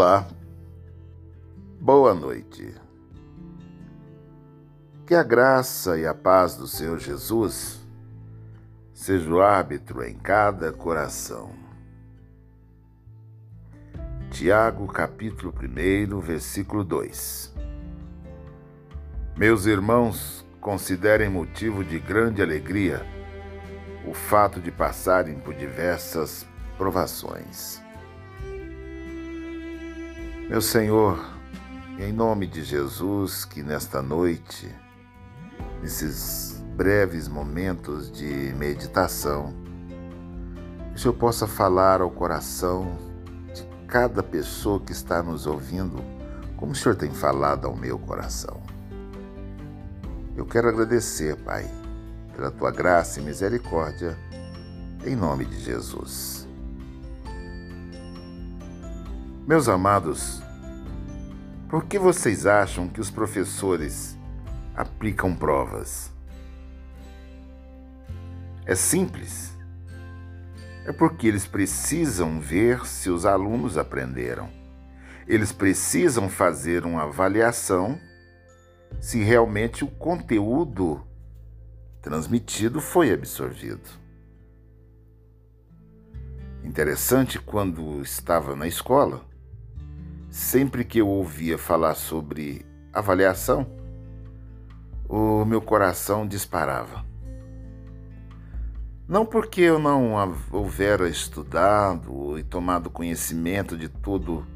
Olá, 0.00 0.26
boa 1.78 2.14
noite. 2.14 2.74
Que 5.06 5.14
a 5.14 5.22
graça 5.22 5.98
e 5.98 6.06
a 6.06 6.14
paz 6.14 6.56
do 6.56 6.66
Senhor 6.66 6.98
Jesus 6.98 7.86
seja 8.94 9.30
o 9.30 9.42
árbitro 9.42 10.02
em 10.02 10.14
cada 10.14 10.72
coração. 10.72 11.50
Tiago, 14.30 14.86
capítulo 14.86 15.52
1, 15.52 16.18
versículo 16.20 16.82
2. 16.82 17.54
Meus 19.36 19.66
irmãos, 19.66 20.46
considerem 20.62 21.28
motivo 21.28 21.84
de 21.84 21.98
grande 21.98 22.40
alegria 22.40 23.04
o 24.06 24.14
fato 24.14 24.62
de 24.62 24.70
passarem 24.70 25.38
por 25.38 25.52
diversas 25.52 26.46
provações 26.78 27.82
meu 30.50 30.60
Senhor, 30.60 31.16
em 31.96 32.12
nome 32.12 32.44
de 32.44 32.64
Jesus, 32.64 33.44
que 33.44 33.62
nesta 33.62 34.02
noite, 34.02 34.68
nesses 35.80 36.60
breves 36.74 37.28
momentos 37.28 38.10
de 38.10 38.52
meditação, 38.56 39.54
o 40.92 40.98
Senhor 40.98 41.14
possa 41.14 41.46
falar 41.46 42.00
ao 42.00 42.10
coração 42.10 42.98
de 43.54 43.62
cada 43.86 44.24
pessoa 44.24 44.80
que 44.80 44.90
está 44.90 45.22
nos 45.22 45.46
ouvindo, 45.46 46.02
como 46.56 46.72
o 46.72 46.74
Senhor 46.74 46.96
tem 46.96 47.12
falado 47.12 47.68
ao 47.68 47.76
meu 47.76 47.96
coração. 47.96 48.60
Eu 50.36 50.44
quero 50.44 50.68
agradecer, 50.68 51.36
Pai, 51.36 51.64
pela 52.34 52.50
tua 52.50 52.72
graça 52.72 53.20
e 53.20 53.22
misericórdia, 53.22 54.18
em 55.06 55.14
nome 55.14 55.44
de 55.44 55.60
Jesus. 55.60 56.49
Meus 59.50 59.68
amados, 59.68 60.40
por 61.68 61.84
que 61.86 61.98
vocês 61.98 62.46
acham 62.46 62.86
que 62.86 63.00
os 63.00 63.10
professores 63.10 64.16
aplicam 64.76 65.34
provas? 65.34 66.12
É 68.64 68.76
simples. 68.76 69.52
É 70.86 70.92
porque 70.92 71.26
eles 71.26 71.48
precisam 71.48 72.38
ver 72.38 72.86
se 72.86 73.10
os 73.10 73.26
alunos 73.26 73.76
aprenderam. 73.76 74.48
Eles 75.26 75.50
precisam 75.50 76.28
fazer 76.28 76.86
uma 76.86 77.02
avaliação 77.02 77.98
se 79.00 79.20
realmente 79.20 79.82
o 79.82 79.88
conteúdo 79.88 81.04
transmitido 82.00 82.80
foi 82.80 83.12
absorvido. 83.12 83.98
Interessante 86.62 87.36
quando 87.36 88.00
estava 88.00 88.54
na 88.54 88.68
escola, 88.68 89.28
Sempre 90.30 90.84
que 90.84 91.00
eu 91.00 91.08
ouvia 91.08 91.58
falar 91.58 91.96
sobre 91.96 92.64
avaliação, 92.92 93.66
o 95.08 95.44
meu 95.44 95.60
coração 95.60 96.24
disparava. 96.24 97.04
Não 99.08 99.26
porque 99.26 99.60
eu 99.60 99.80
não 99.80 100.14
houvera 100.52 101.08
estudado 101.08 102.38
e 102.38 102.44
tomado 102.44 102.88
conhecimento 102.88 103.76
de 103.76 103.88
tudo 103.88 104.46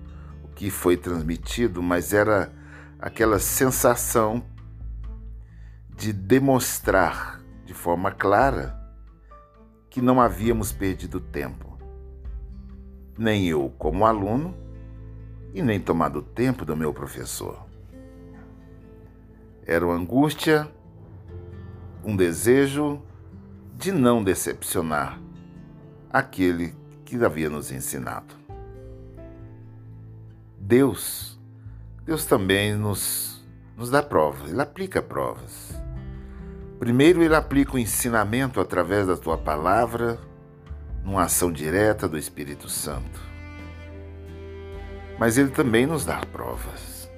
o 0.44 0.48
que 0.54 0.70
foi 0.70 0.96
transmitido, 0.96 1.82
mas 1.82 2.12
era 2.12 2.52
aquela 2.96 3.40
sensação 3.40 4.44
de 5.96 6.12
demonstrar 6.12 7.40
de 7.66 7.74
forma 7.74 8.12
clara 8.12 8.80
que 9.90 10.00
não 10.00 10.20
havíamos 10.20 10.70
perdido 10.70 11.18
tempo. 11.18 11.76
Nem 13.18 13.48
eu, 13.48 13.74
como 13.76 14.06
aluno, 14.06 14.54
e 15.54 15.62
nem 15.62 15.78
tomado 15.78 16.20
tempo 16.20 16.64
do 16.64 16.76
meu 16.76 16.92
professor. 16.92 17.64
Era 19.64 19.86
uma 19.86 19.94
angústia, 19.94 20.68
um 22.04 22.16
desejo 22.16 23.00
de 23.76 23.92
não 23.92 24.22
decepcionar 24.22 25.18
aquele 26.10 26.74
que 27.04 27.24
havia 27.24 27.48
nos 27.48 27.70
ensinado. 27.70 28.34
Deus, 30.58 31.38
Deus 32.04 32.26
também 32.26 32.74
nos, 32.74 33.46
nos 33.76 33.90
dá 33.90 34.02
provas, 34.02 34.50
Ele 34.50 34.60
aplica 34.60 35.00
provas. 35.00 35.72
Primeiro, 36.80 37.22
Ele 37.22 37.34
aplica 37.34 37.76
o 37.76 37.78
ensinamento 37.78 38.60
através 38.60 39.06
da 39.06 39.16
tua 39.16 39.38
palavra, 39.38 40.18
numa 41.04 41.22
ação 41.22 41.52
direta 41.52 42.08
do 42.08 42.18
Espírito 42.18 42.68
Santo 42.68 43.33
mas 45.18 45.38
Ele 45.38 45.50
também 45.50 45.86
nos 45.86 46.04
dá 46.04 46.20
provas. 46.26 47.08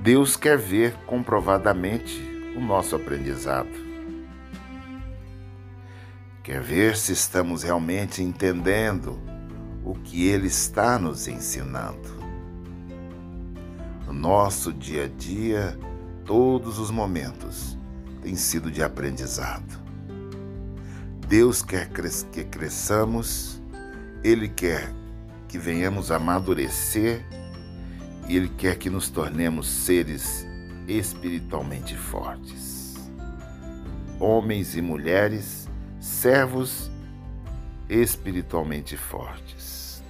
Deus 0.00 0.36
quer 0.36 0.56
ver 0.56 0.94
comprovadamente 1.06 2.22
o 2.56 2.60
nosso 2.60 2.94
aprendizado. 2.94 3.68
Quer 6.42 6.62
ver 6.62 6.96
se 6.96 7.12
estamos 7.12 7.62
realmente 7.62 8.22
entendendo 8.22 9.18
o 9.84 9.94
que 9.94 10.28
Ele 10.28 10.46
está 10.46 10.98
nos 10.98 11.28
ensinando. 11.28 12.16
No 14.06 14.12
nosso 14.12 14.72
dia 14.72 15.04
a 15.04 15.08
dia, 15.08 15.78
todos 16.24 16.78
os 16.78 16.90
momentos 16.90 17.76
têm 18.22 18.36
sido 18.36 18.70
de 18.70 18.82
aprendizado. 18.82 19.78
Deus 21.26 21.60
quer 21.60 21.90
que 21.90 22.44
cresçamos, 22.44 23.60
Ele 24.24 24.48
quer 24.48 24.97
que 25.48 25.58
venhamos 25.58 26.10
a 26.12 26.16
amadurecer 26.16 27.24
e 28.28 28.36
Ele 28.36 28.48
quer 28.48 28.76
que 28.76 28.90
nos 28.90 29.08
tornemos 29.08 29.66
seres 29.66 30.46
espiritualmente 30.86 31.96
fortes. 31.96 32.96
Homens 34.20 34.76
e 34.76 34.82
mulheres, 34.82 35.68
servos 35.98 36.90
espiritualmente 37.88 38.96
fortes. 38.96 40.02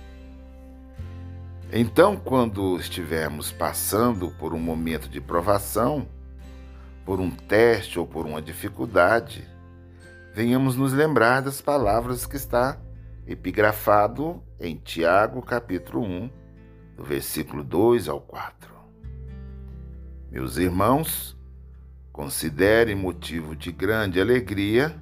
Então, 1.72 2.16
quando 2.16 2.78
estivermos 2.78 3.52
passando 3.52 4.30
por 4.32 4.54
um 4.54 4.58
momento 4.58 5.08
de 5.08 5.20
provação, 5.20 6.08
por 7.04 7.20
um 7.20 7.30
teste 7.30 7.98
ou 7.98 8.06
por 8.06 8.26
uma 8.26 8.40
dificuldade, 8.40 9.46
venhamos 10.34 10.76
nos 10.76 10.92
lembrar 10.92 11.42
das 11.42 11.60
palavras 11.60 12.26
que 12.26 12.36
está 12.36 12.80
epigrafado 13.26 14.42
em 14.60 14.76
Tiago, 14.76 15.40
capítulo 15.40 16.02
1, 16.04 16.30
do 16.96 17.04
versículo 17.04 17.62
2 17.62 18.08
ao 18.08 18.20
4. 18.20 18.74
Meus 20.30 20.56
irmãos, 20.56 21.36
considerem 22.12 22.94
motivo 22.94 23.54
de 23.54 23.70
grande 23.70 24.20
alegria 24.20 25.00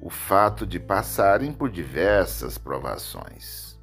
o 0.00 0.10
fato 0.10 0.66
de 0.66 0.80
passarem 0.80 1.52
por 1.52 1.70
diversas 1.70 2.58
provações. 2.58 3.78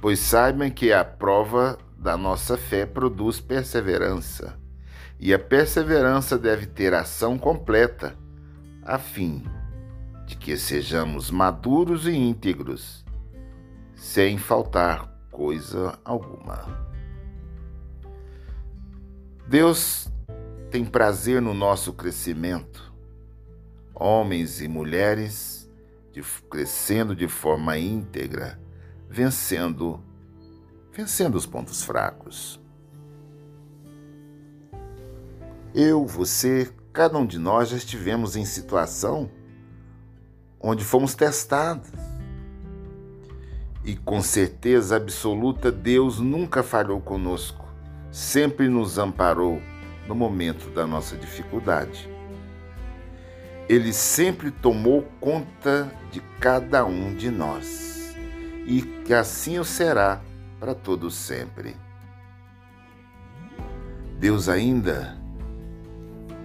Pois 0.00 0.18
saibam 0.18 0.70
que 0.70 0.92
a 0.92 1.04
prova 1.04 1.78
da 1.98 2.16
nossa 2.16 2.56
fé 2.56 2.86
produz 2.86 3.38
perseverança, 3.38 4.58
e 5.20 5.32
a 5.32 5.38
perseverança 5.38 6.38
deve 6.38 6.66
ter 6.66 6.94
ação 6.94 7.38
completa, 7.38 8.16
a 8.82 8.98
fim 8.98 9.44
de 10.26 10.36
que 10.36 10.56
sejamos 10.56 11.30
maduros 11.30 12.06
e 12.06 12.12
íntegros, 12.12 13.05
sem 13.96 14.38
faltar 14.38 15.10
coisa 15.30 15.98
alguma. 16.04 16.86
Deus 19.48 20.08
tem 20.70 20.84
prazer 20.84 21.40
no 21.40 21.54
nosso 21.54 21.92
crescimento, 21.92 22.92
homens 23.94 24.60
e 24.60 24.68
mulheres 24.68 25.68
de, 26.12 26.22
crescendo 26.50 27.16
de 27.16 27.26
forma 27.26 27.78
íntegra, 27.78 28.60
vencendo, 29.08 30.02
vencendo 30.92 31.34
os 31.34 31.46
pontos 31.46 31.82
fracos. 31.82 32.60
Eu, 35.74 36.06
você, 36.06 36.72
cada 36.92 37.18
um 37.18 37.26
de 37.26 37.38
nós 37.38 37.70
já 37.70 37.76
estivemos 37.76 38.36
em 38.36 38.44
situação 38.44 39.30
onde 40.60 40.84
fomos 40.84 41.14
testados. 41.14 42.15
E 43.86 43.94
com 43.94 44.20
certeza 44.20 44.96
absoluta, 44.96 45.70
Deus 45.70 46.18
nunca 46.18 46.62
falhou 46.62 47.00
conosco, 47.00 47.64
sempre 48.10 48.68
nos 48.68 48.98
amparou 48.98 49.62
no 50.08 50.14
momento 50.14 50.68
da 50.70 50.84
nossa 50.86 51.16
dificuldade. 51.16 52.10
Ele 53.68 53.92
sempre 53.92 54.50
tomou 54.50 55.02
conta 55.20 55.88
de 56.10 56.20
cada 56.40 56.84
um 56.84 57.14
de 57.14 57.30
nós, 57.30 58.14
e 58.66 58.82
que 58.82 59.14
assim 59.14 59.58
o 59.58 59.64
será 59.64 60.20
para 60.58 60.74
todos 60.74 61.14
sempre. 61.14 61.76
Deus 64.18 64.48
ainda 64.48 65.16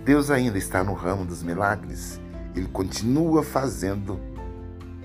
Deus 0.05 0.29
ainda 0.29 0.57
está 0.57 0.83
no 0.83 0.93
ramo 0.93 1.25
dos 1.25 1.41
milagres 1.41 2.21
ele 2.55 2.67
continua 2.67 3.43
fazendo, 3.43 4.19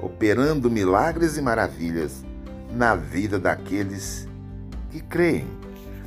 operando 0.01 0.71
milagres 0.71 1.37
e 1.37 1.43
maravilhas 1.43 2.26
na 2.71 2.95
vida 2.95 3.39
daqueles 3.39 4.29
que 4.91 5.01
creem, 5.01 5.47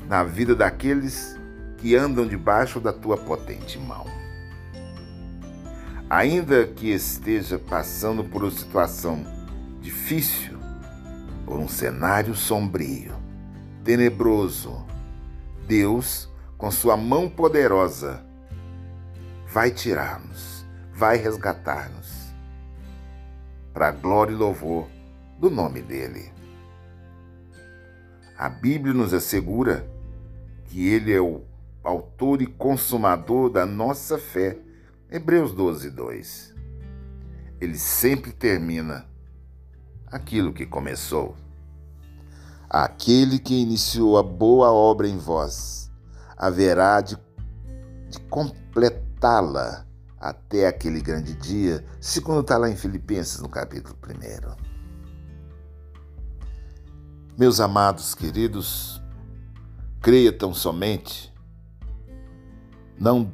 na 0.07 0.23
vida 0.23 0.55
daqueles 0.55 1.37
que 1.77 1.95
andam 1.95 2.27
debaixo 2.27 2.79
da 2.79 2.91
tua 2.91 3.17
potente 3.17 3.77
mão. 3.79 4.05
Ainda 6.09 6.65
que 6.65 6.89
esteja 6.89 7.59
passando 7.59 8.23
por 8.23 8.43
uma 8.43 8.51
situação 8.51 9.23
difícil, 9.79 10.57
por 11.45 11.59
um 11.59 11.67
cenário 11.67 12.35
sombrio, 12.35 13.13
tenebroso, 13.83 14.85
Deus, 15.67 16.27
com 16.57 16.71
sua 16.71 16.97
mão 16.97 17.29
poderosa, 17.29 18.25
vai 19.47 19.71
tirar-nos, 19.71 20.65
vai 20.91 21.17
resgatar-nos, 21.17 22.33
para 23.73 23.91
glória 23.91 24.33
e 24.33 24.35
louvor 24.35 24.87
do 25.39 25.49
nome 25.49 25.81
dele. 25.81 26.38
A 28.39 28.47
Bíblia 28.47 28.93
nos 28.93 29.13
assegura 29.13 29.85
que 30.63 30.87
ele 30.87 31.11
é 31.11 31.19
o 31.19 31.41
autor 31.83 32.41
e 32.41 32.47
consumador 32.47 33.49
da 33.49 33.65
nossa 33.65 34.17
fé. 34.17 34.57
Hebreus 35.11 35.51
12, 35.51 35.89
2. 35.89 36.55
Ele 37.59 37.77
sempre 37.77 38.31
termina 38.31 39.05
aquilo 40.07 40.53
que 40.53 40.65
começou. 40.65 41.35
Aquele 42.69 43.39
que 43.39 43.61
iniciou 43.61 44.17
a 44.17 44.23
boa 44.23 44.71
obra 44.71 45.05
em 45.05 45.17
vós 45.17 45.91
haverá 46.37 47.01
de, 47.01 47.17
de 48.07 48.21
completá-la 48.29 49.85
até 50.17 50.65
aquele 50.65 51.01
grande 51.01 51.33
dia, 51.35 51.83
segundo 51.99 52.39
está 52.39 52.57
lá 52.57 52.69
em 52.69 52.77
Filipenses, 52.77 53.41
no 53.41 53.49
capítulo 53.49 53.97
1. 54.01 54.78
Meus 57.39 57.61
amados 57.61 58.13
queridos, 58.13 59.01
creia 60.01 60.29
tão 60.29 60.53
somente, 60.53 61.33
não 62.99 63.33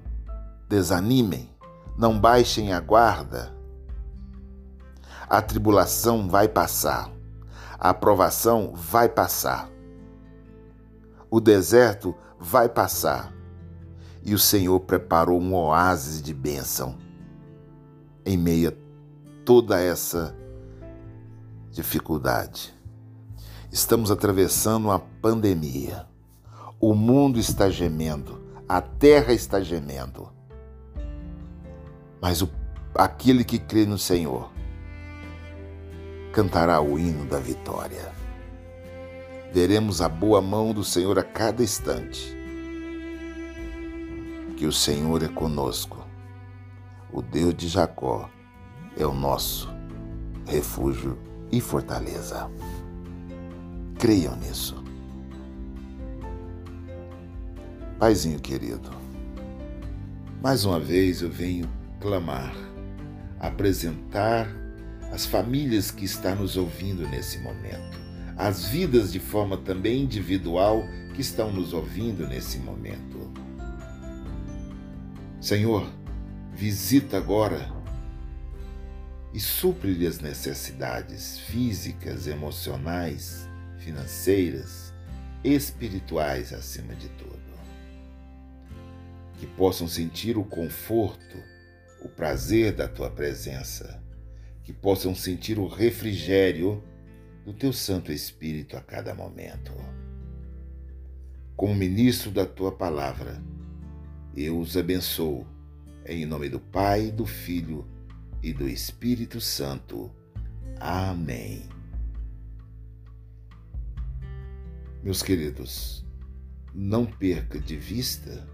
desanimem, 0.70 1.50
não 1.98 2.20
baixem 2.20 2.72
a 2.72 2.80
guarda. 2.80 3.52
A 5.28 5.42
tribulação 5.42 6.30
vai 6.30 6.48
passar, 6.48 7.10
a 7.80 7.90
aprovação 7.90 8.76
vai 8.76 9.10
passar, 9.10 9.72
o 11.28 11.40
deserto 11.40 12.14
vai 12.40 12.70
passar 12.70 13.34
e 14.24 14.36
o 14.36 14.40
Senhor 14.40 14.82
preparou 14.82 15.42
um 15.42 15.56
oásis 15.56 16.22
de 16.22 16.32
bênção 16.32 16.96
em 18.24 18.38
meio 18.38 18.70
a 18.70 18.74
toda 19.44 19.82
essa 19.82 20.36
dificuldade. 21.72 22.75
Estamos 23.76 24.10
atravessando 24.10 24.86
uma 24.86 25.00
pandemia. 25.00 26.08
O 26.80 26.96
mundo 26.96 27.38
está 27.38 27.70
gemendo, 27.70 28.42
a 28.70 28.80
terra 28.80 29.34
está 29.34 29.60
gemendo. 29.60 30.30
Mas 32.22 32.42
o, 32.42 32.50
aquele 32.94 33.44
que 33.44 33.60
crê 33.60 33.86
no 33.86 33.98
Senhor 33.98 34.50
cantará 36.32 36.80
o 36.80 36.98
hino 36.98 37.26
da 37.26 37.38
vitória. 37.38 38.14
Veremos 39.52 40.02
a 40.02 40.08
boa 40.08 40.42
mão 40.42 40.74
do 40.74 40.82
Senhor 40.82 41.20
a 41.20 41.24
cada 41.24 41.62
instante. 41.62 42.34
Que 44.56 44.66
o 44.66 44.72
Senhor 44.72 45.22
é 45.22 45.28
conosco. 45.28 45.98
O 47.12 47.22
Deus 47.22 47.54
de 47.54 47.68
Jacó 47.68 48.30
é 48.98 49.06
o 49.06 49.14
nosso 49.14 49.70
refúgio 50.48 51.18
e 51.52 51.60
fortaleza. 51.60 52.50
Creiam 54.06 54.36
nisso. 54.36 54.76
Paizinho 57.98 58.40
querido, 58.40 58.92
mais 60.44 60.64
uma 60.64 60.80
vez 60.80 61.24
eu 61.24 61.32
venho 61.32 61.68
clamar, 62.00 62.54
apresentar 63.40 64.48
as 65.12 65.26
famílias 65.26 65.90
que 65.90 66.06
estão 66.06 66.36
nos 66.36 66.56
ouvindo 66.56 67.08
nesse 67.10 67.40
momento, 67.40 68.00
as 68.38 68.66
vidas 68.66 69.12
de 69.12 69.20
forma 69.20 69.58
também 69.58 70.04
individual 70.04 70.84
que 71.16 71.22
estão 71.22 71.52
nos 71.52 71.74
ouvindo 71.74 72.28
nesse 72.28 72.60
momento. 72.60 73.34
Senhor, 75.42 75.90
visita 76.54 77.18
agora 77.18 77.74
e 79.34 79.40
supre-lhe 79.40 80.06
as 80.06 80.20
necessidades 80.20 81.40
físicas, 81.40 82.28
emocionais, 82.28 83.50
financeiras, 83.86 84.94
espirituais 85.44 86.52
acima 86.52 86.94
de 86.96 87.08
tudo 87.10 87.46
que 89.38 89.46
possam 89.46 89.88
sentir 89.88 90.38
o 90.38 90.44
conforto, 90.44 91.38
o 92.02 92.10
prazer 92.10 92.72
da 92.72 92.88
tua 92.88 93.10
presença, 93.10 94.02
que 94.64 94.74
possam 94.74 95.14
sentir 95.14 95.60
o 95.60 95.68
refrigério 95.68 96.84
do 97.46 97.54
teu 97.54 97.72
Santo 97.72 98.12
Espírito 98.12 98.78
a 98.78 98.82
cada 98.82 99.14
momento. 99.14 99.74
Como 101.56 101.76
ministro 101.76 102.32
da 102.32 102.46
tua 102.46 102.72
palavra, 102.72 103.42
eu 104.36 104.58
os 104.60 104.76
abençoo, 104.76 105.46
em 106.06 106.26
nome 106.26 106.50
do 106.50 106.60
Pai, 106.60 107.12
do 107.12 107.26
Filho 107.26 107.86
e 108.42 108.52
do 108.52 108.68
Espírito 108.68 109.40
Santo. 109.40 110.12
Amém. 110.80 111.64
Meus 115.06 115.22
queridos, 115.22 116.04
não 116.74 117.06
perca 117.06 117.60
de 117.60 117.78
vista 117.78 118.50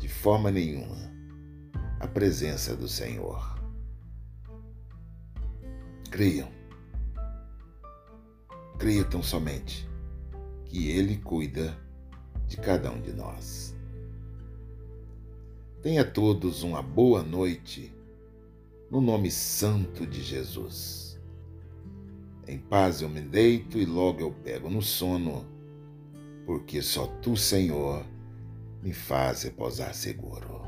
de 0.00 0.08
forma 0.08 0.50
nenhuma 0.50 0.98
a 2.00 2.06
presença 2.08 2.74
do 2.74 2.88
Senhor. 2.88 3.62
Creiam, 6.10 6.50
creiam 8.76 9.08
tão 9.08 9.22
somente 9.22 9.88
que 10.64 10.90
Ele 10.90 11.18
cuida 11.18 11.78
de 12.48 12.56
cada 12.56 12.90
um 12.90 13.00
de 13.00 13.12
nós. 13.12 13.72
Tenha 15.80 16.04
todos 16.04 16.64
uma 16.64 16.82
boa 16.82 17.22
noite, 17.22 17.94
no 18.90 19.00
nome 19.00 19.30
santo 19.30 20.04
de 20.08 20.24
Jesus. 20.24 21.20
Em 22.48 22.58
paz 22.58 23.00
eu 23.00 23.08
me 23.08 23.20
deito 23.20 23.78
e 23.78 23.84
logo 23.84 24.20
eu 24.20 24.32
pego 24.32 24.68
no 24.68 24.82
sono, 24.82 25.51
porque 26.46 26.82
só 26.82 27.06
tu, 27.06 27.36
Senhor, 27.36 28.04
me 28.82 28.92
faz 28.92 29.42
repousar 29.44 29.94
seguro. 29.94 30.62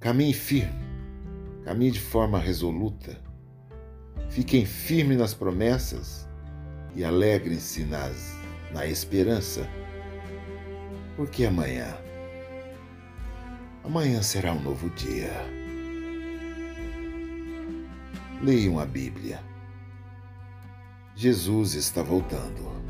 Caminhe 0.00 0.34
firme, 0.34 0.84
caminhe 1.64 1.92
de 1.92 2.00
forma 2.00 2.38
resoluta. 2.38 3.22
Fiquem 4.28 4.66
firmes 4.66 5.16
nas 5.16 5.32
promessas 5.32 6.28
e 6.94 7.04
alegrem-se 7.04 7.84
na 8.72 8.86
esperança, 8.86 9.68
porque 11.16 11.44
amanhã, 11.44 11.96
amanhã 13.84 14.20
será 14.22 14.52
um 14.52 14.60
novo 14.60 14.90
dia. 14.90 15.32
Leiam 18.42 18.78
a 18.78 18.84
Bíblia. 18.84 19.53
Jesus 21.16 21.74
está 21.74 22.02
voltando. 22.02 22.83